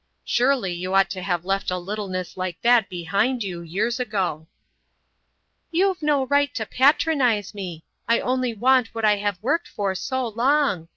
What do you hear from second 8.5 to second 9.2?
want what I